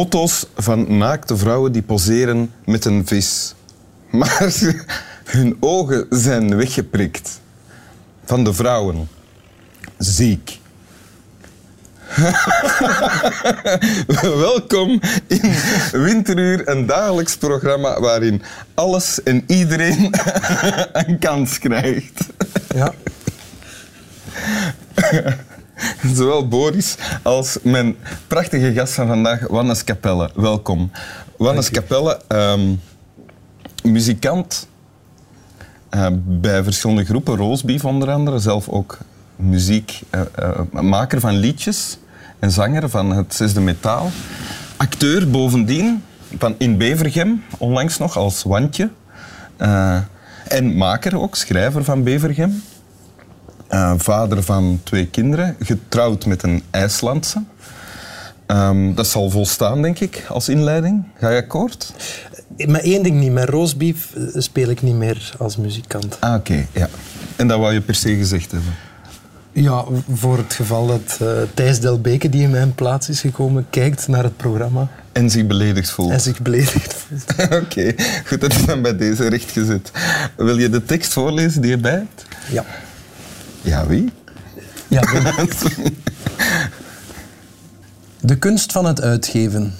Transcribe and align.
foto's 0.00 0.46
van 0.56 0.96
naakte 0.96 1.36
vrouwen 1.36 1.72
die 1.72 1.82
poseren 1.82 2.52
met 2.64 2.84
een 2.84 3.06
vis. 3.06 3.54
Maar 4.10 4.52
hun 5.36 5.56
ogen 5.60 6.06
zijn 6.10 6.56
weggeprikt. 6.56 7.40
Van 8.24 8.44
de 8.44 8.54
vrouwen. 8.54 9.08
Ziek. 9.98 10.58
Welkom 14.46 15.00
in 15.26 15.54
Winteruur, 15.92 16.68
een 16.68 16.86
dagelijks 16.86 17.36
programma 17.36 18.00
waarin 18.00 18.42
alles 18.74 19.22
en 19.22 19.44
iedereen 19.46 20.14
een 21.06 21.18
kans 21.18 21.58
krijgt. 21.58 22.26
Ja. 22.74 22.94
Zowel 26.16 26.48
Boris 26.48 26.96
als 27.22 27.58
mijn 27.62 27.96
prachtige 28.26 28.72
gast 28.72 28.92
van 28.92 29.06
vandaag, 29.06 29.46
Wannes 29.48 29.84
Capelle. 29.84 30.30
Welkom. 30.34 30.90
Wannes 31.36 31.70
Capelle, 31.70 32.20
ehm, 32.28 32.74
muzikant 33.82 34.68
eh, 35.88 36.06
bij 36.22 36.62
verschillende 36.62 37.04
groepen, 37.04 37.36
Roosbeef 37.36 37.84
onder 37.84 38.10
andere, 38.10 38.38
zelf 38.38 38.68
ook 38.68 38.98
muziekmaker 39.36 41.18
uh, 41.18 41.22
van 41.22 41.36
liedjes 41.36 41.98
en 42.38 42.50
zanger 42.50 42.88
van 42.88 43.12
het 43.12 43.34
zesde 43.34 43.60
metaal. 43.60 44.10
Acteur 44.76 45.30
bovendien 45.30 46.02
van 46.38 46.54
in 46.58 46.76
Bevergem, 46.76 47.44
onlangs 47.58 47.98
nog 47.98 48.16
als 48.16 48.42
Wandje. 48.42 48.90
En 50.48 50.76
maker 50.76 51.20
ook, 51.20 51.36
schrijver 51.36 51.84
van 51.84 52.02
Bevergem. 52.02 52.62
Uh, 53.70 53.92
vader 53.96 54.42
van 54.42 54.80
twee 54.82 55.06
kinderen, 55.06 55.56
getrouwd 55.60 56.26
met 56.26 56.42
een 56.42 56.62
IJslandse. 56.70 57.42
Um, 58.46 58.94
dat 58.94 59.06
zal 59.06 59.30
volstaan, 59.30 59.82
denk 59.82 59.98
ik, 59.98 60.24
als 60.28 60.48
inleiding. 60.48 61.04
Ga 61.18 61.30
je 61.30 61.36
akkoord? 61.36 61.92
Met 62.56 62.82
één 62.82 63.02
ding 63.02 63.20
niet. 63.20 63.32
Met 63.32 63.48
roastbeef 63.48 64.12
speel 64.34 64.68
ik 64.68 64.82
niet 64.82 64.94
meer 64.94 65.34
als 65.38 65.56
muzikant. 65.56 66.16
Ah, 66.20 66.34
oké. 66.34 66.66
ja. 66.72 66.88
En 67.36 67.48
dat 67.48 67.58
wou 67.58 67.72
je 67.72 67.80
per 67.80 67.94
se 67.94 68.16
gezegd 68.16 68.50
hebben? 68.50 68.74
Ja, 69.52 69.84
voor 70.12 70.36
het 70.36 70.54
geval 70.54 70.86
dat 70.86 71.18
uh, 71.22 71.28
Thijs 71.54 71.80
Delbeke, 71.80 72.28
die 72.28 72.42
in 72.42 72.50
mijn 72.50 72.74
plaats 72.74 73.08
is 73.08 73.20
gekomen, 73.20 73.66
kijkt 73.70 74.08
naar 74.08 74.22
het 74.22 74.36
programma. 74.36 74.88
En 75.12 75.30
zich 75.30 75.46
beledigd 75.46 75.90
voelt. 75.90 76.10
En 76.10 76.20
zich 76.20 76.40
beledigd 76.40 76.94
voelt. 76.94 77.24
Oké, 77.62 77.94
goed, 78.26 78.40
dat 78.40 78.52
is 78.52 78.66
dan 78.66 78.82
bij 78.82 78.96
deze 78.96 79.28
rechtgezet. 79.28 79.90
Wil 80.36 80.58
je 80.58 80.68
de 80.68 80.84
tekst 80.84 81.12
voorlezen 81.12 81.60
die 81.60 81.70
je 81.70 81.78
bij 81.78 81.92
hebt? 81.92 82.24
Ja. 82.50 82.64
Ja, 83.62 83.86
wie? 83.86 84.12
Ja, 84.88 85.00
De 88.20 88.38
kunst 88.38 88.72
van 88.72 88.84
het 88.84 89.00
uitgeven. 89.00 89.74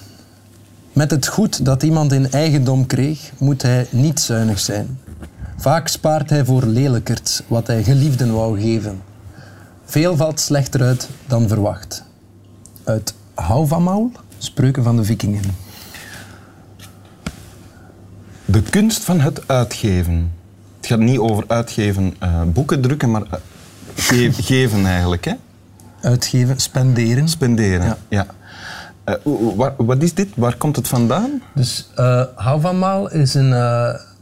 Met 0.93 1.11
het 1.11 1.27
goed 1.27 1.65
dat 1.65 1.83
iemand 1.83 2.13
in 2.13 2.31
eigendom 2.31 2.87
kreeg, 2.87 3.31
moet 3.39 3.63
hij 3.63 3.87
niet 3.91 4.21
zuinig 4.21 4.61
zijn. 4.61 4.99
Vaak 5.57 5.89
spaart 5.89 6.31
hij 6.31 6.45
voor 6.45 6.65
lelijkerts 6.65 7.43
wat 7.47 7.67
hij 7.67 7.83
geliefden 7.83 8.33
wou 8.33 8.61
geven. 8.61 9.03
Veel 9.85 10.17
valt 10.17 10.41
slechter 10.41 10.83
uit 10.83 11.09
dan 11.27 11.49
verwacht. 11.49 12.05
Uit 12.85 13.15
Hou 13.35 13.67
van 13.67 13.83
Maul, 13.83 14.13
Spreuken 14.39 14.83
van 14.83 14.97
de 14.97 15.05
Vikingen. 15.05 15.43
De 18.45 18.63
kunst 18.63 19.05
van 19.05 19.21
het 19.21 19.49
uitgeven. 19.49 20.33
Het 20.77 20.87
gaat 20.87 20.99
niet 20.99 21.19
over 21.19 21.45
uitgeven, 21.47 22.15
uh, 22.23 22.43
boeken 22.43 22.81
drukken, 22.81 23.11
maar 23.11 23.23
ge 24.01 24.33
geven 24.33 24.87
eigenlijk. 24.87 25.25
Hè? 25.25 25.35
Uitgeven, 26.01 26.61
spenderen. 26.61 27.29
Spenderen, 27.29 27.87
ja. 27.87 27.97
ja. 28.09 28.27
Uh, 29.25 29.57
waar, 29.57 29.75
wat 29.77 30.03
is 30.03 30.15
dit? 30.15 30.29
Waar 30.37 30.57
komt 30.57 30.77
het 30.77 30.89
vandaan? 30.89 31.43
Dus 31.55 31.91
uh, 31.99 32.23
Hou 32.35 32.61
van 32.61 32.79
Maal 32.79 33.11
is 33.11 33.35
een 33.35 33.53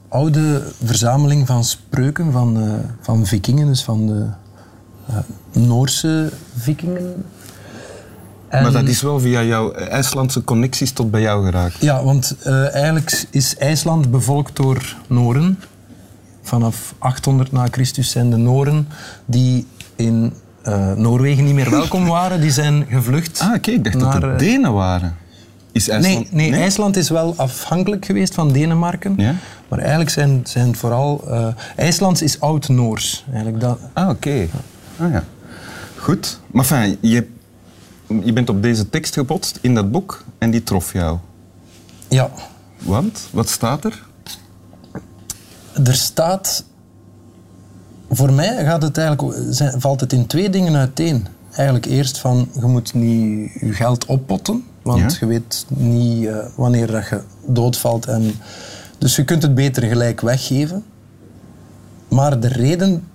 oude 0.08 0.62
verzameling 0.84 1.46
van 1.46 1.64
spreuken 1.64 2.32
van, 2.32 2.80
van 3.00 3.26
vikingen, 3.26 3.66
dus 3.66 3.84
van 3.84 4.06
de 4.06 4.26
Noorse 5.52 6.32
vikingen. 6.56 7.24
En 8.48 8.62
maar 8.62 8.72
dat 8.72 8.88
is 8.88 9.02
wel 9.02 9.20
via 9.20 9.42
jouw 9.42 9.72
IJslandse 9.72 10.44
connecties 10.44 10.92
tot 10.92 11.10
bij 11.10 11.20
jou 11.20 11.44
geraakt. 11.44 11.80
Ja, 11.80 12.04
want 12.04 12.36
uh, 12.46 12.74
eigenlijk 12.74 13.26
is 13.30 13.56
IJsland 13.56 14.10
bevolkt 14.10 14.56
door 14.56 14.96
Noren. 15.06 15.58
Vanaf 16.48 16.94
800 16.98 17.52
na 17.52 17.66
Christus 17.70 18.10
zijn 18.10 18.30
de 18.30 18.36
Noren 18.36 18.88
die 19.24 19.66
in 19.96 20.32
uh, 20.66 20.92
Noorwegen 20.92 21.44
niet 21.44 21.54
meer 21.54 21.70
welkom 21.70 22.06
waren, 22.16 22.40
die 22.40 22.50
zijn 22.50 22.86
gevlucht. 22.88 23.40
Ah, 23.40 23.54
oké, 23.54 23.70
ik 23.70 23.84
dacht 23.84 23.96
naar, 23.96 24.20
dat 24.20 24.22
het 24.22 24.32
eh, 24.32 24.38
Denen 24.38 24.72
waren. 24.72 25.16
Is 25.72 25.88
IJsland... 25.88 26.32
Nee, 26.32 26.50
nee, 26.50 26.60
IJsland 26.60 26.96
is 26.96 27.08
wel 27.08 27.34
afhankelijk 27.36 28.04
geweest 28.04 28.34
van 28.34 28.52
Denemarken. 28.52 29.14
Ja? 29.16 29.34
Maar 29.68 29.78
eigenlijk 29.78 30.10
zijn, 30.10 30.40
zijn 30.44 30.76
vooral... 30.76 31.24
Uh, 31.28 31.48
IJslands 31.76 32.22
is 32.22 32.40
Oud-Noors. 32.40 33.24
Eigenlijk 33.32 33.60
dat. 33.60 33.78
Ah, 33.92 34.08
oké. 34.08 34.28
Okay. 34.28 34.50
Ah 34.98 35.12
ja. 35.12 35.24
Goed. 35.96 36.40
Maar 36.46 36.64
fijn, 36.64 36.96
je, 37.00 37.26
je 38.24 38.32
bent 38.32 38.48
op 38.48 38.62
deze 38.62 38.90
tekst 38.90 39.14
gebotst 39.14 39.58
in 39.60 39.74
dat 39.74 39.90
boek 39.90 40.24
en 40.38 40.50
die 40.50 40.62
trof 40.62 40.92
jou. 40.92 41.18
Ja. 42.08 42.30
Want? 42.78 43.28
Wat 43.30 43.48
staat 43.48 43.84
er? 43.84 44.06
Er 45.84 45.94
staat... 45.94 46.64
Voor 48.10 48.32
mij 48.32 48.64
gaat 48.64 48.82
het 48.82 48.98
eigenlijk, 48.98 49.38
valt 49.78 50.00
het 50.00 50.12
in 50.12 50.26
twee 50.26 50.50
dingen 50.50 50.76
uiteen. 50.76 51.26
Eigenlijk 51.50 51.86
eerst 51.86 52.18
van, 52.18 52.48
je 52.60 52.66
moet 52.66 52.94
niet 52.94 53.50
je 53.60 53.72
geld 53.72 54.06
oppotten, 54.06 54.64
want 54.82 55.16
je 55.16 55.26
weet 55.26 55.66
niet 55.68 56.24
uh, 56.24 56.36
wanneer 56.56 56.86
dat 56.86 57.08
je 57.08 57.20
doodvalt. 57.46 58.06
En, 58.06 58.32
dus 58.98 59.16
je 59.16 59.24
kunt 59.24 59.42
het 59.42 59.54
beter 59.54 59.82
gelijk 59.82 60.20
weggeven. 60.20 60.84
Maar 62.08 62.40
de 62.40 62.48
reden 62.48 63.08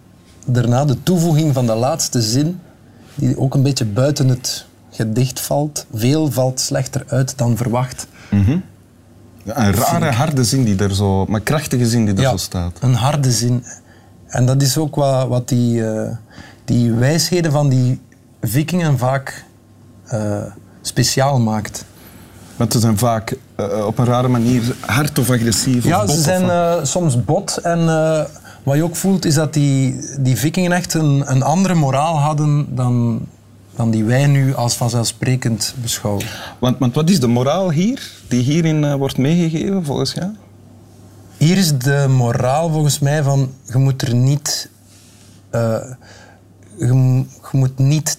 daarna 0.46 0.86
de 0.86 1.04
toevoeging 1.04 1.54
van 1.54 1.66
de 1.66 1.76
laatste 1.76 2.22
zin, 2.22 2.60
die 3.16 3.40
ook 3.40 3.54
een 3.54 3.64
beetje 3.64 3.86
buiten 3.86 4.28
het 4.28 4.66
gedicht 4.90 5.40
valt. 5.40 5.86
Veel 5.94 6.32
valt 6.32 6.60
slechter 6.60 7.04
uit 7.08 7.38
dan 7.38 7.58
verwacht. 7.58 8.08
Mhm. 8.32 8.58
Ja, 9.44 9.58
een 9.58 9.74
rare, 9.74 10.12
harde 10.12 10.44
zin 10.44 10.64
die 10.64 10.78
er 10.78 10.96
zo, 10.96 11.26
maar 11.26 11.40
krachtige 11.40 11.88
zin 11.88 12.06
die 12.06 12.16
er 12.16 12.30
zo 12.30 12.38
staat. 12.38 12.78
Een 12.82 12.94
harde 12.94 13.32
zin. 13.32 13.64
En 14.28 14.46
dat 14.46 14.62
is 14.62 14.78
ook 14.78 14.96
wat, 14.96 15.28
wat 15.28 15.48
die, 15.48 15.80
uh, 15.80 16.10
die 16.66 16.92
wijsheden 16.92 17.52
van 17.52 17.70
die 17.70 18.02
vikingen 18.42 18.98
vaak 18.98 19.46
uh, 20.14 20.38
speciaal 20.82 21.40
maakt. 21.40 21.86
Want 22.56 22.72
ze 22.72 22.80
zijn 22.80 22.98
vaak 22.98 23.36
uh, 23.58 23.86
op 23.86 23.98
een 23.98 24.06
rare 24.06 24.28
manier 24.28 24.76
hard 24.80 25.20
of 25.20 25.30
agressief. 25.30 25.84
Ja, 25.84 26.04
of 26.04 26.12
ze 26.12 26.22
zijn 26.22 26.88
soms 26.88 27.24
bot 27.24 27.58
en 27.58 27.86
wat 28.64 28.76
je 28.76 28.84
ook 28.84 28.96
voelt 28.96 29.26
is 29.26 29.34
dat 29.34 29.54
die, 29.54 30.00
die 30.20 30.38
vikingen 30.38 30.72
echt 30.72 30.94
een, 30.94 31.24
een 31.26 31.44
andere 31.44 31.74
moraal 31.74 32.20
hadden 32.20 32.76
dan, 32.76 33.22
dan 33.76 33.92
die 33.92 34.04
wij 34.04 34.28
nu 34.28 34.56
als 34.56 34.76
vanzelfsprekend 34.76 35.76
beschouwen. 35.82 36.26
Want, 36.60 36.80
want 36.80 36.96
wat 36.96 37.10
is 37.10 37.20
de 37.20 37.28
moraal 37.28 37.72
hier, 37.72 38.12
die 38.28 38.42
hierin 38.42 38.84
uh, 38.84 38.94
wordt 38.94 39.18
meegegeven 39.18 39.86
volgens 39.86 40.14
jou? 40.14 40.32
Hier 41.38 41.58
is 41.58 41.78
de 41.78 42.06
moraal 42.10 42.70
volgens 42.70 43.00
mij 43.00 43.24
van 43.24 43.54
je 43.66 43.78
moet 43.78 44.02
er 44.02 44.16
niet, 44.16 44.70
uh, 45.52 45.78
je, 46.78 46.86
je, 46.88 47.26
moet 47.52 47.78
niet 47.78 48.18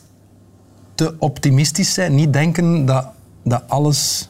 te 0.94 1.14
optimistisch 1.18 1.94
zijn, 1.94 2.14
niet 2.14 2.32
denken 2.32 2.86
dat, 2.86 3.06
dat 3.42 3.62
alles 3.66 4.28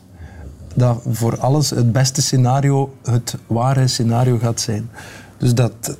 dat 0.74 1.02
voor 1.10 1.40
alles 1.40 1.70
het 1.70 1.92
beste 1.92 2.22
scenario 2.22 2.94
het 3.02 3.36
ware 3.46 3.88
scenario 3.88 4.38
gaat 4.38 4.60
zijn. 4.60 4.90
Dus 5.38 5.54
dat, 5.54 5.96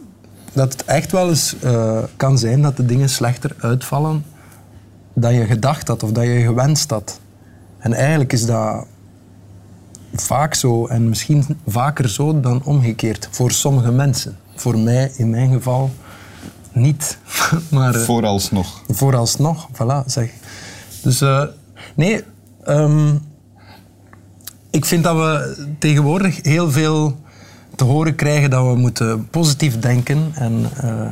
dat 0.52 0.72
het 0.72 0.84
echt 0.84 1.12
wel 1.12 1.28
eens 1.28 1.54
uh, 1.64 1.98
kan 2.16 2.38
zijn 2.38 2.62
dat 2.62 2.76
de 2.76 2.86
dingen 2.86 3.08
slechter 3.08 3.56
uitvallen 3.58 4.24
dan 5.14 5.34
je 5.34 5.44
gedacht 5.44 5.88
had 5.88 6.02
of 6.02 6.12
dat 6.12 6.24
je 6.24 6.40
gewenst 6.40 6.90
had. 6.90 7.20
En 7.78 7.92
eigenlijk 7.92 8.32
is 8.32 8.46
dat 8.46 8.86
vaak 10.14 10.54
zo 10.54 10.86
en 10.86 11.08
misschien 11.08 11.44
vaker 11.66 12.08
zo 12.08 12.40
dan 12.40 12.62
omgekeerd 12.64 13.28
voor 13.30 13.50
sommige 13.50 13.92
mensen. 13.92 14.36
Voor 14.54 14.78
mij, 14.78 15.12
in 15.16 15.30
mijn 15.30 15.52
geval, 15.52 15.90
niet. 16.72 17.18
maar, 17.70 17.94
uh, 17.94 18.00
vooralsnog. 18.00 18.82
Vooralsnog, 18.88 19.68
voilà, 19.72 20.06
zeg. 20.06 20.30
Dus 21.02 21.22
uh, 21.22 21.44
nee, 21.94 22.22
um, 22.66 23.20
ik 24.70 24.84
vind 24.84 25.04
dat 25.04 25.16
we 25.16 25.56
tegenwoordig 25.78 26.38
heel 26.42 26.70
veel 26.70 27.16
te 27.76 27.84
horen 27.84 28.14
krijgen 28.14 28.50
dat 28.50 28.66
we 28.66 28.74
moeten 28.74 29.28
positief 29.28 29.78
denken. 29.78 30.32
En 30.34 30.70
uh, 30.84 31.06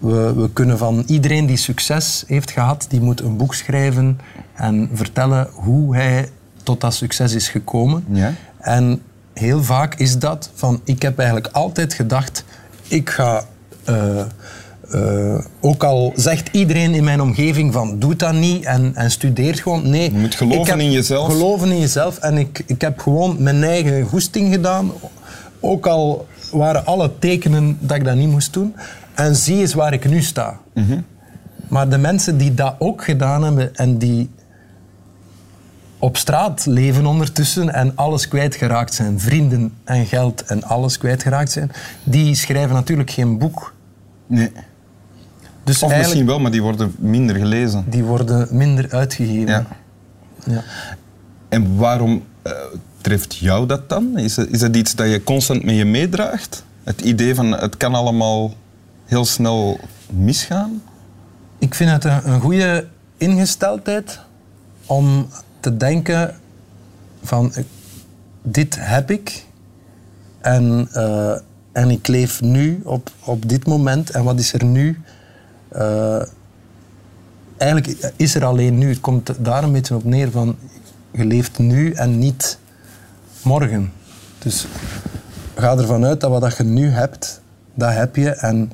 we, 0.00 0.34
we, 0.34 0.50
kunnen 0.52 0.78
van 0.78 1.02
iedereen 1.06 1.46
die 1.46 1.56
succes 1.56 2.24
heeft 2.26 2.50
gehad, 2.50 2.86
die 2.88 3.00
moet 3.00 3.20
een 3.20 3.36
boek 3.36 3.54
schrijven 3.54 4.20
en 4.54 4.90
vertellen 4.92 5.48
hoe 5.52 5.96
hij 5.96 6.28
tot 6.62 6.80
dat 6.80 6.94
succes 6.94 7.34
is 7.34 7.48
gekomen. 7.48 8.04
Ja. 8.08 8.32
En 8.58 9.02
heel 9.34 9.64
vaak 9.64 9.94
is 9.94 10.18
dat 10.18 10.50
van, 10.54 10.80
ik 10.84 11.02
heb 11.02 11.18
eigenlijk 11.18 11.54
altijd 11.54 11.94
gedacht, 11.94 12.44
ik 12.88 13.10
ga 13.10 13.44
uh, 13.88 14.20
eh, 14.90 15.38
ook 15.60 15.84
al 15.84 16.12
zegt 16.16 16.48
iedereen 16.52 16.94
in 16.94 17.04
mijn 17.04 17.20
omgeving 17.20 17.72
van 17.72 17.98
doe 17.98 18.16
dat 18.16 18.32
niet 18.32 18.64
en, 18.64 18.92
en 18.94 19.10
studeert 19.10 19.60
gewoon. 19.60 19.90
Nee, 19.90 20.12
Je 20.12 20.18
moet 20.18 20.34
geloven 20.34 20.80
in 20.80 20.90
jezelf. 20.90 21.32
Geloven 21.32 21.70
in 21.70 21.78
jezelf. 21.78 22.18
En 22.18 22.38
ik, 22.38 22.62
ik 22.66 22.80
heb 22.80 22.98
gewoon 22.98 23.36
mijn 23.38 23.64
eigen 23.64 24.02
goesting 24.02 24.52
gedaan. 24.52 24.92
Ook 25.60 25.86
al 25.86 26.26
waren 26.50 26.86
alle 26.86 27.10
tekenen 27.18 27.78
dat 27.80 27.96
ik 27.96 28.04
dat 28.04 28.14
niet 28.14 28.28
moest 28.28 28.52
doen. 28.52 28.74
En 29.20 29.36
zie 29.36 29.56
eens 29.56 29.74
waar 29.74 29.92
ik 29.92 30.08
nu 30.08 30.22
sta. 30.22 30.58
Mhm. 30.74 31.00
Maar 31.68 31.88
de 31.88 31.98
mensen 31.98 32.38
die 32.38 32.54
dat 32.54 32.74
ook 32.78 33.04
gedaan 33.04 33.44
hebben 33.44 33.76
en 33.76 33.98
die 33.98 34.30
op 35.98 36.16
straat 36.16 36.66
leven 36.66 37.06
ondertussen 37.06 37.74
en 37.74 37.96
alles 37.96 38.28
kwijtgeraakt 38.28 38.94
zijn, 38.94 39.20
vrienden 39.20 39.72
en 39.84 40.06
geld 40.06 40.42
en 40.42 40.62
alles 40.62 40.98
kwijtgeraakt 40.98 41.50
zijn, 41.52 41.70
die 42.04 42.34
schrijven 42.34 42.74
natuurlijk 42.74 43.10
geen 43.10 43.38
boek. 43.38 43.74
Nee. 44.26 44.52
Dus 45.64 45.82
Of 45.82 45.96
misschien 45.96 46.26
wel, 46.26 46.38
maar 46.40 46.50
die 46.50 46.62
worden 46.62 46.94
minder 46.98 47.36
gelezen. 47.36 47.84
die 47.88 48.04
worden 48.04 48.48
minder 48.50 48.90
uitgegeven. 48.90 49.46
Ja. 49.46 49.66
Ja. 50.46 50.62
En 51.48 51.76
waarom 51.76 52.24
eh, 52.42 52.52
treft 53.00 53.36
jou 53.36 53.66
dat 53.66 53.88
dan? 53.88 54.18
Is 54.18 54.38
is 54.38 54.60
het 54.60 54.76
iets 54.76 54.94
dat 54.94 55.10
je 55.10 55.22
constant 55.22 55.64
met 55.64 55.76
je 55.76 55.84
meedraagt? 55.84 56.64
Het 56.84 57.00
idee 57.00 57.34
van 57.34 57.52
het 57.52 57.76
kan 57.76 57.94
allemaal 57.94 58.52
heel 59.10 59.24
snel 59.24 59.80
misgaan? 60.10 60.82
Ik 61.58 61.74
vind 61.74 61.90
het 61.90 62.04
een, 62.04 62.40
goede 62.40 62.86
ingesteldheid 63.16 64.20
om 64.86 65.28
te 65.60 65.76
denken 65.76 66.34
van 67.22 67.54
eh, 67.54 67.64
dit 68.42 68.76
heb 68.78 69.10
ik 69.10 69.44
en, 70.40 70.88
eh, 70.92 71.36
en 71.72 71.90
ik 71.90 72.06
leef 72.06 72.40
nu 72.40 72.80
op, 72.84 73.10
op 73.24 73.48
dit 73.48 73.66
moment 73.66 74.10
en 74.10 74.24
wat 74.24 74.38
is 74.38 74.52
er 74.52 74.64
nu? 74.64 75.00
Eh, 75.68 76.22
eigenlijk 77.56 78.12
is 78.16 78.34
er 78.34 78.44
alleen 78.44 78.78
nu. 78.78 78.88
Het 78.88 79.00
komt 79.00 79.44
daar 79.44 79.62
een 79.62 79.72
beetje 79.72 79.94
op 79.94 80.04
neer 80.04 80.30
van 80.30 80.56
je 81.10 81.24
leeft 81.24 81.58
nu 81.58 81.92
en 81.92 82.18
niet 82.18 82.58
morgen. 83.42 83.92
Dus 84.38 84.66
ga 85.54 85.76
ervan 85.76 86.04
uit 86.04 86.20
dat 86.20 86.30
wat 86.30 86.56
je 86.56 86.64
nu 86.64 86.88
hebt, 86.88 87.40
dat 87.74 87.92
heb 87.92 88.16
je 88.16 88.30
en 88.30 88.72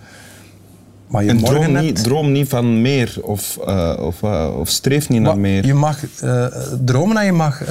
maar 1.07 1.25
je 1.25 1.31
En 1.31 1.39
droom 1.39 1.63
hebt, 1.63 1.81
niet, 1.85 2.03
droom 2.03 2.33
niet 2.33 2.49
van 2.49 2.81
meer 2.81 3.19
of, 3.23 3.59
eh, 3.67 3.97
of, 4.01 4.23
eh, 4.23 4.51
of 4.59 4.69
streef 4.69 5.09
niet 5.09 5.21
naar 5.21 5.39
meer. 5.39 5.67
Je 5.67 5.75
mag 5.75 6.21
eh, 6.21 6.47
dromen 6.85 7.17
en 7.17 7.25
je 7.25 7.33
mag 7.33 7.63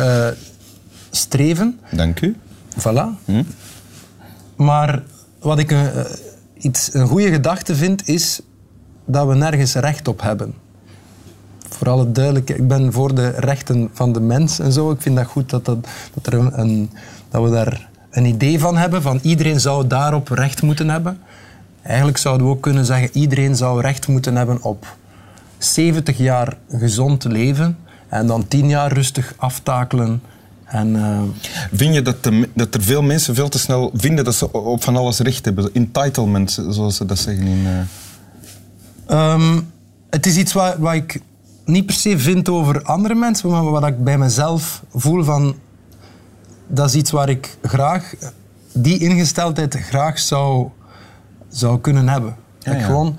streven. 1.12 1.80
Dank 1.92 2.22
u. 2.22 2.36
Voilà. 2.80 3.06
Hm? 3.26 3.44
Maar 4.56 5.04
wat 5.40 5.60
ik 5.60 5.72
een, 5.72 5.90
iets, 6.58 6.94
een 6.94 7.08
goede 7.08 7.32
gedachte 7.32 7.76
vind, 7.76 8.08
is 8.08 8.40
dat 9.06 9.28
we 9.28 9.36
nergens 9.36 9.74
recht 9.76 10.08
op 10.08 10.22
hebben. 10.22 10.54
Voor 11.70 11.90
alle 11.90 12.12
duidelijkheid, 12.12 12.60
ik 12.60 12.68
ben 12.68 12.92
voor 12.94 13.16
de 13.16 13.28
rechten 13.30 13.90
van 13.94 14.14
de 14.14 14.20
mens 14.20 14.60
en 14.60 14.72
zo. 14.72 14.92
Ik 14.92 15.02
vind 15.02 15.16
dat 15.16 15.26
goed 15.26 15.50
dat, 15.50 15.66
dat, 15.66 15.88
dat, 16.14 16.34
er 16.34 16.50
een- 16.60 16.90
dat 17.30 17.44
we 17.44 17.50
daar 17.50 17.90
een 18.12 18.26
idee 18.26 18.60
van 18.60 18.78
hebben, 18.78 19.02
van 19.02 19.20
iedereen 19.22 19.60
zou 19.60 19.88
daarop 19.88 20.28
recht 20.30 20.62
moeten 20.62 20.90
hebben. 20.90 21.18
Eigenlijk 21.86 22.18
zouden 22.18 22.48
we 22.48 22.54
ook 22.54 22.62
kunnen 22.62 22.86
zeggen, 22.86 23.10
iedereen 23.14 23.56
zou 23.56 23.82
recht 23.82 24.08
moeten 24.08 24.36
hebben 24.36 24.64
op 24.64 24.96
70 25.58 26.18
jaar 26.18 26.58
gezond 26.70 27.24
leven 27.24 27.78
en 28.10 28.28
dan 28.28 28.48
10 28.48 28.70
jaar 28.70 28.92
rustig 28.94 29.34
aftakelen. 29.38 30.22
En, 30.66 30.96
eh, 30.96 31.22
Vind 31.74 31.94
je 31.94 32.02
dat, 32.02 32.24
de- 32.24 32.50
dat 32.54 32.74
er 32.74 32.82
veel 32.84 33.02
mensen 33.02 33.36
veel 33.36 33.50
te 33.50 33.60
snel 33.60 33.92
vinden 33.94 34.26
dat 34.26 34.36
ze 34.36 34.52
op 34.54 34.84
van 34.84 34.96
alles 34.96 35.20
recht 35.20 35.46
hebben? 35.46 35.70
Entitlement, 35.74 36.60
zoals 36.70 36.96
ze 36.96 37.06
dat 37.06 37.18
zeggen 37.20 37.46
in... 37.48 37.66
eh, 37.66 37.80
Ehm, 39.08 39.60
het 40.10 40.26
is 40.26 40.38
iets 40.38 40.54
wat, 40.54 40.76
wat 40.78 40.94
ik 40.94 41.22
niet 41.66 41.86
per 41.86 41.96
se 41.96 42.20
vind 42.20 42.50
over 42.50 42.84
andere 42.84 43.16
mensen, 43.16 43.50
maar 43.50 43.64
wat 43.64 43.88
ik 43.88 44.04
bij 44.04 44.18
mezelf 44.18 44.84
voel 44.94 45.24
van... 45.24 45.56
Dat 46.68 46.88
is 46.90 46.96
iets 46.96 47.12
waar 47.12 47.30
ik 47.30 47.58
graag, 47.62 48.14
die 48.74 49.00
ingesteldheid 49.00 49.76
graag 49.76 50.20
zou, 50.20 50.70
zou 51.58 51.80
kunnen 51.80 52.08
hebben. 52.10 52.36
dat, 52.60 52.74
ik 52.74 52.82
gewoon, 52.82 53.18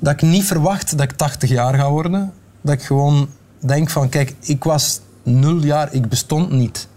dat 0.00 0.12
ik 0.12 0.22
niet 0.22 0.44
verwacht 0.44 0.90
dat 0.98 1.10
ik 1.10 1.16
80 1.16 1.50
jaar 1.50 1.74
ga 1.74 1.90
worden. 1.90 2.32
Dat 2.60 2.74
ik 2.74 2.82
gewoon 2.82 3.28
denk 3.58 3.90
van, 3.90 4.08
kijk, 4.08 4.34
ik 4.40 4.64
was 4.64 5.00
nul 5.22 5.56
jaar, 5.62 5.92
ik 5.92 6.08
bestond 6.08 6.50
niet. 6.50 6.88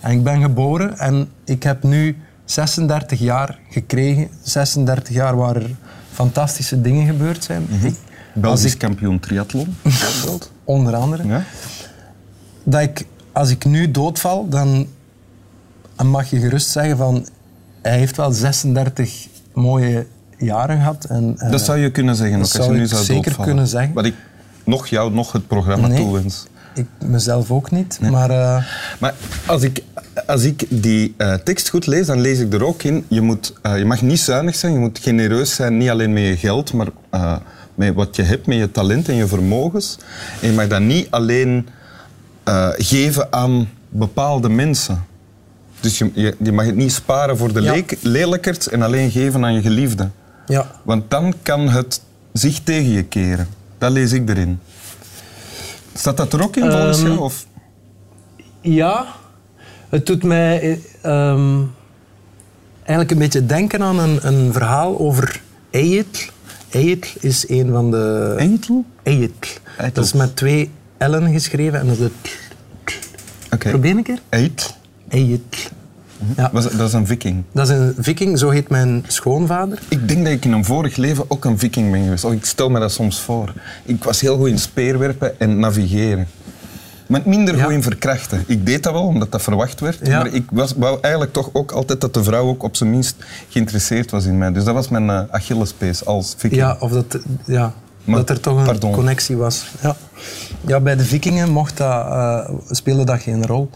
En 0.00 0.10
ik 0.10 0.22
ben 0.24 0.40
geboren 0.42 0.98
en 0.98 1.28
ik 1.44 1.62
heb 1.62 1.82
nu 1.82 2.16
36 2.44 3.18
jaar 3.18 3.58
gekregen. 3.70 4.28
36 4.42 5.14
jaar 5.14 5.36
waar 5.36 5.56
er 5.56 5.70
fantastische 6.12 6.80
dingen 6.80 7.06
gebeurd 7.06 7.44
zijn. 7.44 7.66
Ik- 7.82 7.84
als 7.84 7.96
Belgisch 8.42 8.72
ik, 8.72 8.78
kampioen 8.78 9.20
triathlon, 9.20 9.76
onder 10.64 10.94
andere. 10.94 11.26
Ja? 11.26 11.44
Dat 12.64 12.80
ik, 12.82 13.06
als 13.32 13.50
ik 13.50 13.64
nu 13.64 13.90
doodval, 13.90 14.48
dan 14.48 14.86
dan 15.96 16.06
mag 16.06 16.30
je 16.30 16.38
gerust 16.38 16.68
zeggen 16.70 16.96
van... 16.96 17.26
Hij 17.82 17.98
heeft 17.98 18.16
wel 18.16 18.32
36 18.32 19.28
mooie 19.54 20.06
jaren 20.38 20.76
gehad. 20.76 21.04
En, 21.04 21.34
eh, 21.38 21.50
Dat 21.50 21.60
zou 21.60 21.78
je 21.78 21.90
kunnen 21.90 22.16
zeggen, 22.16 22.38
dat 22.38 22.46
ook 22.46 22.52
als 22.54 22.62
zou 22.62 22.72
je 22.72 22.78
nu 22.78 22.84
ik 22.84 22.90
zou 22.90 23.04
zeker 23.04 23.36
kunnen 23.42 23.66
zeggen. 23.68 23.92
Wat 23.94 24.04
ik 24.04 24.14
nog 24.64 24.86
jou, 24.86 25.12
nog 25.12 25.32
het 25.32 25.46
programma 25.46 25.86
Nee. 25.86 25.96
toewens. 25.98 26.46
Ik 26.74 26.86
mezelf 27.04 27.50
ook 27.50 27.70
niet, 27.70 27.98
maar... 28.10 28.30
eh, 28.30 28.64
Maar 29.00 29.14
als 29.46 29.62
ik, 29.62 29.82
als 30.26 30.42
ik 30.42 30.64
die 30.68 31.14
eh, 31.16 31.34
tekst 31.34 31.68
goed 31.68 31.86
lees, 31.86 32.06
dan 32.06 32.20
lees 32.20 32.38
ik 32.38 32.52
er 32.52 32.64
ook 32.64 32.82
in... 32.82 33.04
Je, 33.08 33.20
moet, 33.20 33.52
je 33.76 33.84
mag 33.84 34.02
niet 34.02 34.20
zuinig 34.20 34.54
zijn, 34.54 34.72
je 34.72 34.78
moet 34.78 34.98
genereus 34.98 35.54
zijn. 35.54 35.76
Niet 35.78 35.88
alleen 35.88 36.12
met 36.12 36.22
je 36.22 36.36
geld, 36.36 36.72
maar 36.72 36.88
met 37.74 37.94
wat 37.94 38.16
je 38.16 38.22
hebt, 38.22 38.46
met 38.46 38.56
je 38.56 38.70
talent 38.70 39.08
en 39.08 39.14
je 39.14 39.26
vermogens. 39.26 39.98
En 40.40 40.48
je 40.48 40.54
mag 40.54 40.66
dat 40.68 40.80
niet 40.80 41.10
alleen 41.10 41.68
geven 42.76 43.32
aan 43.32 43.68
bepaalde 43.88 44.48
mensen. 44.48 45.04
Dus 45.84 45.98
je, 45.98 46.10
je, 46.14 46.34
je 46.42 46.52
mag 46.52 46.66
het 46.66 46.74
niet 46.76 46.92
sparen 46.92 47.36
voor 47.36 47.52
de 47.52 47.60
Ja. 47.60 47.72
leek- 47.72 47.96
lelijkerts 48.02 48.68
en 48.68 48.82
alleen 48.82 49.10
geven 49.10 49.44
aan 49.44 49.54
je 49.54 49.62
geliefde. 49.62 50.08
ja. 50.46 50.70
Want 50.82 51.10
dan 51.10 51.34
kan 51.42 51.68
het 51.68 52.00
zich 52.32 52.60
tegen 52.62 52.90
je 52.90 53.02
keren. 53.02 53.48
Dat 53.78 53.90
lees 53.92 54.12
ik 54.12 54.28
erin. 54.28 54.58
Staat 55.94 56.16
dat 56.16 56.32
er 56.32 56.42
ook 56.42 56.56
in 56.56 56.70
volgens 56.70 56.98
Ehm, 56.98 57.06
jou? 57.06 57.18
Of? 57.18 57.46
Ja, 58.60 59.06
het 59.88 60.06
doet 60.06 60.22
mij 60.22 60.60
eh, 60.60 60.76
ehm, 61.30 61.62
eigenlijk 62.76 63.10
een 63.10 63.18
beetje 63.18 63.46
denken 63.46 63.82
aan 63.82 63.98
een, 63.98 64.18
een 64.26 64.52
verhaal 64.52 64.98
over 64.98 65.40
Eyetl. 65.70 66.20
Eyetl 66.70 67.08
is 67.20 67.48
een 67.48 67.70
van 67.70 67.90
de... 67.90 68.34
Eyetl. 68.38 68.72
Eytl. 69.02 69.48
Dat 69.92 70.04
is 70.04 70.12
met 70.12 70.36
twee 70.36 70.70
L'en 70.98 71.32
geschreven 71.32 71.80
en 71.80 71.86
dat 71.86 71.98
is 71.98 72.02
de... 72.02 72.10
Oké. 73.52 73.68
Probeer 73.68 73.96
een 73.96 74.02
keer. 74.02 74.18
Eid? 74.28 74.74
Eyetl. 75.14 75.58
Ja, 76.36 76.50
Dat 76.52 76.80
is 76.80 76.92
een 76.92 77.06
viking. 77.06 77.42
dat 77.52 77.68
is 77.70 77.76
een 77.76 77.94
viking, 77.98 78.38
zo 78.38 78.50
heet 78.50 78.68
mijn 78.68 79.04
schoonvader. 79.06 79.78
Ik 79.88 80.08
denk 80.08 80.24
dat 80.24 80.32
ik 80.32 80.44
in 80.44 80.52
een 80.52 80.64
vorig 80.64 80.96
leven 80.96 81.24
ook 81.28 81.44
een 81.44 81.58
viking 81.58 81.90
ben 81.90 82.02
geweest. 82.02 82.24
Of 82.24 82.32
ik 82.32 82.44
stel 82.44 82.68
me 82.70 82.80
dat 82.80 82.92
soms 82.92 83.20
voor. 83.20 83.52
Ik 83.84 84.04
was 84.04 84.20
heel 84.20 84.36
goed 84.36 84.48
in 84.48 84.58
speerwerpen 84.58 85.40
en 85.40 85.58
navigeren. 85.58 86.26
Maar 87.06 87.20
minder 87.24 87.56
Ja. 87.56 87.62
goed 87.64 87.72
in 87.72 87.82
verkrachten. 87.82 88.44
Ik 88.46 88.66
deed 88.66 88.82
dat 88.82 88.92
wel, 88.92 89.02
omdat 89.06 89.32
dat 89.32 89.42
verwacht 89.42 89.80
werd. 89.80 89.98
Ja. 90.06 90.18
Maar 90.18 90.32
ik 90.34 90.44
was, 90.50 90.72
wou 90.76 90.98
eigenlijk 91.00 91.32
toch 91.32 91.50
ook 91.52 91.72
altijd 91.72 92.00
dat 92.00 92.14
de 92.14 92.24
vrouw 92.24 92.46
ook 92.48 92.62
op 92.62 92.76
zijn 92.76 92.90
minst 92.90 93.16
geïnteresseerd 93.48 94.10
was 94.10 94.24
in 94.24 94.38
mij. 94.38 94.52
Dus 94.52 94.64
dat 94.64 94.74
was 94.74 94.88
mijn 94.88 95.06
uh, 95.08 95.20
Achillespees 95.30 96.04
als 96.04 96.34
viking. 96.36 96.60
Ja, 96.60 96.76
of 96.80 96.90
dat, 96.92 97.18
ja, 97.46 97.72
Maar- 98.04 98.16
dat 98.16 98.30
er 98.30 98.40
toch 98.40 98.58
een 98.58 98.64
pardon. 98.64 98.92
connectie 98.92 99.36
was. 99.36 99.66
Ja. 99.82 99.96
ja, 100.66 100.80
bij 100.80 100.96
de 100.96 101.04
vikingen 101.04 101.50
mocht 101.50 101.76
dat, 101.76 102.06
eh, 102.06 102.50
speelde 102.70 103.04
dat 103.04 103.20
geen 103.20 103.46
rol. 103.46 103.70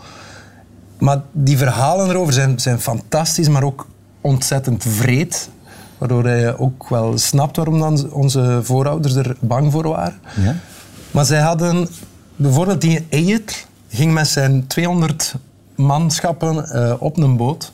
Maar 0.98 1.20
die 1.32 1.58
verhalen 1.58 2.08
erover 2.08 2.32
zijn, 2.32 2.60
zijn 2.60 2.80
fantastisch, 2.80 3.48
maar 3.48 3.62
ook 3.62 3.86
ontzettend 4.20 4.84
vreed. 4.88 5.48
Waardoor 5.98 6.28
je 6.28 6.58
ook 6.58 6.88
wel 6.88 7.18
snapt 7.18 7.56
waarom 7.56 7.78
dan 7.78 8.12
onze 8.12 8.60
voorouders 8.62 9.14
er 9.14 9.36
bang 9.40 9.72
voor 9.72 9.88
waren. 9.88 10.18
Ja? 10.42 10.56
Maar 11.10 11.24
zij 11.24 11.40
hadden 11.40 11.88
bijvoorbeeld 12.36 12.80
die 12.80 13.06
Eyet 13.10 13.66
ging 13.88 14.12
met 14.12 14.28
zijn 14.28 14.66
200 14.66 15.34
manschappen 15.74 16.70
eh, 16.70 16.94
op 16.98 17.16
een 17.16 17.36
boot. 17.36 17.72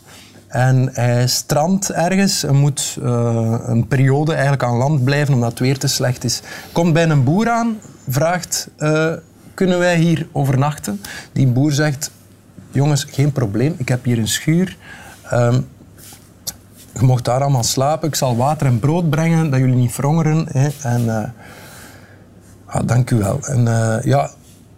En 0.49 0.88
hij 0.93 1.26
strandt 1.26 1.90
ergens 1.90 2.45
en 2.45 2.57
moet 2.57 2.99
eh, 3.02 3.54
een 3.66 3.87
periode 3.87 4.33
eigenlijk 4.33 4.62
aan 4.62 4.76
land 4.76 5.04
blijven 5.04 5.35
omdat 5.35 5.50
het 5.50 5.59
weer 5.59 5.78
te 5.78 5.87
slecht 5.87 6.25
is. 6.25 6.40
Komt 6.73 6.93
bij 6.93 7.09
een 7.09 7.25
boer 7.25 7.50
aan, 7.50 7.78
vraagt, 8.09 8.69
eh, 8.76 9.12
kunnen 9.54 9.78
wij 9.78 9.97
hier 9.97 10.28
overnachten? 10.33 11.00
Die 11.33 11.47
boer 11.47 11.73
zegt, 11.73 12.11
jongens, 12.75 13.04
geen 13.04 13.33
probleem, 13.33 13.75
ik 13.76 13.88
heb 13.88 14.04
hier 14.04 14.19
een 14.19 14.28
schuur. 14.28 14.76
Ehm, 15.31 15.61
je 16.95 17.02
mocht 17.04 17.25
daar 17.25 17.40
allemaal 17.40 17.62
slapen, 17.62 18.09
ik 18.09 18.14
zal 18.14 18.37
water 18.37 18.66
en 18.66 18.78
brood 18.78 19.11
brengen, 19.11 19.50
dat 19.50 19.61
jullie 19.61 19.75
niet 19.75 19.93
verhongeren. 19.93 20.47
Hè. 20.50 20.69
En, 20.83 21.23
eh, 21.23 21.28
Ah, 22.66 22.87
dank 22.87 23.11
u 23.11 23.16
wel. 23.16 23.38
En 23.43 23.69
eh, 23.69 24.04
ja, 24.04 24.31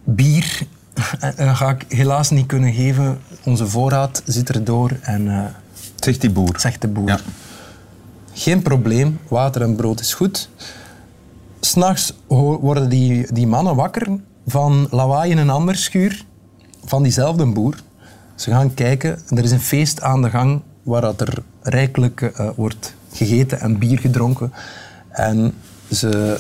bier 0.05 0.67
eh, 1.21 1.57
ga 1.57 1.71
ik 1.71 1.85
helaas 1.89 2.31
niet 2.31 2.47
kunnen 2.47 2.73
geven. 2.73 3.19
Onze 3.45 3.67
voorraad 3.67 4.23
zit 4.25 4.49
erdoor 4.51 4.91
en 5.03 5.29
eh, 5.29 5.45
Zegt 5.97 6.21
die 6.21 6.31
boer. 6.31 6.61
zegt 6.61 6.81
de 6.81 6.89
boer. 6.89 7.09
Ja. 7.09 7.19
Geen 8.33 8.63
probleem, 8.63 9.19
water 9.29 9.63
en 9.63 9.77
brood 9.77 10.01
is 10.01 10.15
goed. 10.15 10.49
S'nachts 11.61 12.13
worden 12.61 12.89
die, 12.89 13.33
die 13.33 13.47
mannen 13.47 13.77
wakker 13.77 14.09
van 14.47 14.87
lawaai 14.91 15.31
in 15.31 15.39
een 15.39 15.51
ander 15.51 15.77
schuur 15.77 16.25
van 16.85 17.03
diezelfde 17.03 17.47
boer. 17.47 17.75
Ze 18.37 18.51
gaan 18.51 18.75
kijken, 18.75 19.19
er 19.29 19.45
is 19.45 19.51
een 19.51 19.61
feest 19.61 20.01
aan 20.03 20.23
de 20.23 20.31
gang 20.31 20.61
waar 20.83 21.01
dat 21.01 21.21
er 21.21 21.39
rijkelijk 21.63 22.21
eh, 22.23 22.49
wordt 22.57 22.95
gegeten 23.13 23.61
en 23.61 23.79
bier 23.79 23.99
gedronken. 23.99 24.53
En 25.09 25.53
ze 25.93 26.37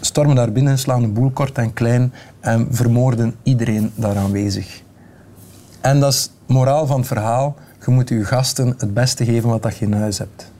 stormen 0.00 0.36
daar 0.36 0.52
binnen, 0.52 0.78
slaan 0.78 1.00
de 1.00 1.08
boel 1.08 1.30
kort 1.30 1.58
en 1.58 1.72
klein 1.72 2.12
en 2.40 2.66
vermoorden 2.70 3.34
iedereen 3.42 3.92
daar 3.94 4.16
aanwezig. 4.16 4.82
En 5.80 6.00
dat 6.00 6.12
is 6.12 6.30
moraal 6.46 6.86
van 6.86 6.98
het 6.98 7.06
verhaal. 7.06 7.56
Je 7.86 7.90
moet 7.90 8.08
je 8.08 8.24
gasten 8.24 8.74
het 8.78 8.94
beste 8.94 9.24
geven 9.24 9.48
wat 9.48 9.62
dat 9.62 9.76
je 9.76 9.84
in 9.84 9.92
huis 9.92 10.18
hebt. 10.18 10.50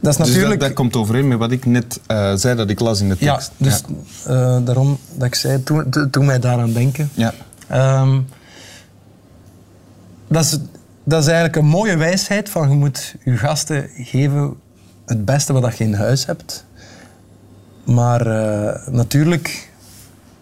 Dat 0.00 0.10
is 0.12 0.16
Dus 0.16 0.16
dat, 0.16 0.26
natuurlijk... 0.26 0.60
dat 0.60 0.72
komt 0.72 0.96
overeen 0.96 1.28
met 1.28 1.38
wat 1.38 1.50
ik 1.50 1.64
net 1.66 2.00
eh, 2.06 2.32
zei 2.34 2.56
dat 2.56 2.70
ik 2.70 2.80
las 2.80 3.00
in 3.00 3.08
de 3.08 3.16
ja, 3.18 3.32
tekst. 3.34 3.52
dus 3.56 3.82
eh, 4.26 4.58
daarom 4.64 4.98
dat 5.14 5.26
ik 5.26 5.34
zei, 5.34 5.62
toen, 5.62 5.90
toen- 5.90 6.10
toen 6.10 6.24
mij 6.24 6.38
daaraan 6.38 6.72
denken. 6.72 7.10
ja. 7.14 7.32
Ehm, 7.68 8.20
dat, 10.32 10.44
is, 10.44 10.58
dat 11.04 11.20
is 11.20 11.26
eigenlijk 11.26 11.56
een 11.56 11.66
mooie 11.66 11.96
wijsheid 11.96 12.50
van 12.50 12.68
je 12.68 12.74
moet 12.74 13.14
je 13.24 13.36
gasten 13.36 13.88
geven 13.96 14.54
het 15.06 15.24
beste 15.24 15.52
wat 15.52 15.78
je 15.78 15.84
in 15.84 15.94
huis 15.94 16.26
hebt. 16.26 16.64
Maar 17.84 18.26
eh, 18.26 18.86
natuurlijk, 18.88 19.70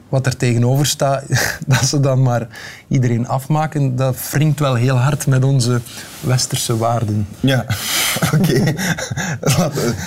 wat 0.09 0.27
er 0.27 0.37
tegenover 0.37 0.87
staat, 0.87 1.25
dat 1.67 1.85
ze 1.85 2.01
dan 2.01 2.23
maar 2.23 2.49
iedereen 2.89 3.29
afmaken, 3.29 3.97
dat 3.97 4.17
wringt 4.31 4.59
wel 4.59 4.75
heel 4.75 4.97
hard 4.97 5.27
met 5.27 5.45
onze 5.45 5.81
westerse 6.21 6.77
waarden. 6.77 7.29
Ja, 7.41 7.67
oké. 8.35 8.75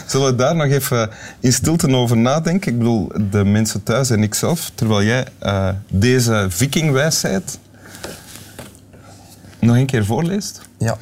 Zullen 0.05 0.27
we 0.27 0.35
daar 0.35 0.55
nog 0.55 0.67
even 0.67 1.09
in 1.39 1.53
stilte 1.53 1.95
over 1.95 2.17
nadenken? 2.17 2.71
Ik 2.71 2.77
bedoel, 2.77 3.11
de 3.31 3.43
mensen 3.43 3.83
thuis 3.83 4.09
en 4.09 4.23
ikzelf, 4.23 4.71
terwijl 4.75 5.03
jij 5.03 5.25
eh, 5.39 5.69
deze 5.89 6.45
vikingwijsheid 6.49 7.59
nog 9.65 9.75
een 9.75 9.86
keer 9.86 10.05
voorleest. 10.05 10.62
Ja. 10.77 10.98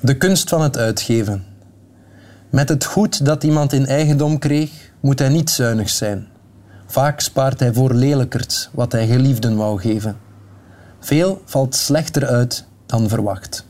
De 0.00 0.16
kunst 0.16 0.48
van 0.48 0.62
het 0.62 0.76
uitgeven. 0.76 1.44
Met 2.50 2.68
het 2.68 2.84
goed 2.84 3.24
dat 3.24 3.44
iemand 3.44 3.72
in 3.72 3.86
eigendom 3.86 4.38
kreeg, 4.38 4.70
moet 5.00 5.18
hij 5.18 5.28
niet 5.28 5.50
zuinig 5.50 5.90
zijn. 5.90 6.26
Vaak 6.86 7.20
spaart 7.20 7.60
hij 7.60 7.72
voor 7.72 7.94
lelijkerts 7.94 8.70
wat 8.72 8.92
hij 8.92 9.06
geliefden 9.06 9.56
wou 9.56 9.80
geven. 9.80 10.16
Veel 11.00 11.42
valt 11.44 11.74
slechter 11.74 12.26
uit 12.26 12.64
dan 12.86 13.08
verwacht. 13.08 13.66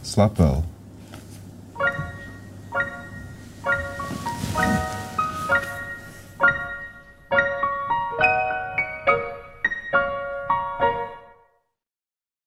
Slaap 0.00 0.36
wel. 0.36 0.64